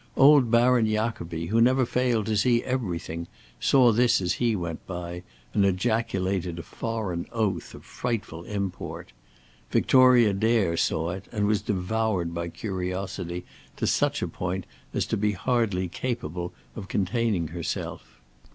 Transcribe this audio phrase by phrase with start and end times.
[0.17, 3.27] Old Baron Jacobi, who never failed to see everything,
[3.59, 5.21] saw this as he went by,
[5.53, 9.13] and ejaculated a foreign oath of frightful import.
[9.69, 13.45] Victoria Dare saw it and was devoured by curiosity
[13.77, 18.19] to such a point as to be hardly capable of containing herself.